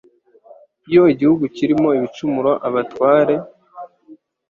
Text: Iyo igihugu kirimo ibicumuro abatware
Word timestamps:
Iyo 0.89 1.03
igihugu 1.13 1.43
kirimo 1.55 1.87
ibicumuro 1.97 2.51
abatware 2.67 3.35